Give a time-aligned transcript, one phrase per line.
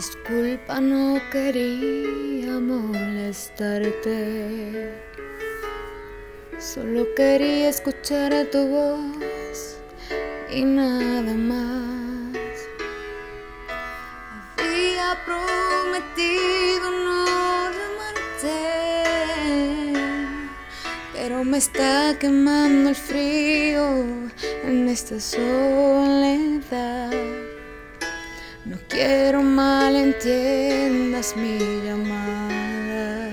[0.00, 4.08] Disculpa, no quería molestarte.
[6.58, 9.76] Solo quería escuchar a tu voz
[10.50, 12.34] y nada más.
[14.56, 17.26] Había prometido no
[17.78, 18.56] llamarte,
[21.12, 24.06] pero me está quemando el frío
[24.64, 26.30] en esta soledad.
[28.66, 33.30] No quiero malentiendas mi llamada.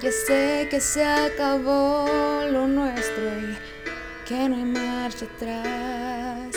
[0.00, 2.08] Ya sé que se acabó
[2.50, 3.58] lo nuestro y
[4.26, 6.56] que no hay marcha atrás.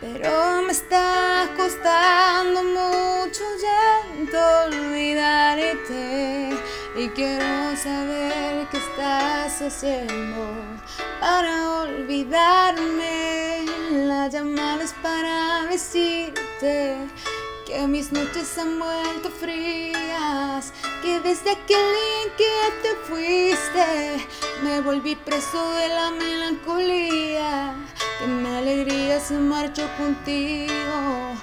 [0.00, 6.00] Pero me está costando mucho llanto olvidarte.
[6.96, 10.54] Y quiero saber qué estás haciendo
[11.20, 13.29] para olvidarme.
[17.66, 24.26] Que mis noches han vuelto frías, que desde aquel día que te fuiste
[24.62, 27.74] me volví preso de la melancolía,
[28.18, 31.34] que mi alegría se marchó contigo,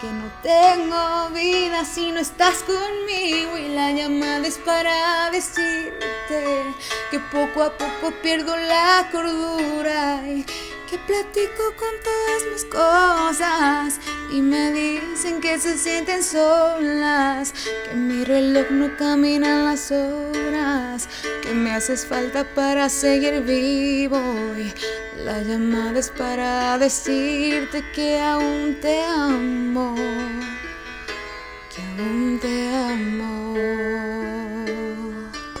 [0.00, 6.64] que no tengo vida si no estás conmigo y la llamada es para decirte
[7.10, 10.44] que poco a poco pierdo la cordura y
[10.90, 17.52] que platico con todas mis cosas y me dicen que se sienten solas,
[17.88, 21.08] que mi reloj no camina las horas,
[21.42, 24.20] que me haces falta para seguir vivo.
[24.56, 24.72] Y
[25.24, 29.94] la llamada es para decirte que aún te amo,
[31.74, 33.85] que aún te amo.